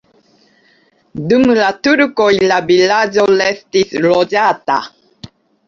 [1.33, 4.83] Dum la turkoj la vilaĝo restis loĝata.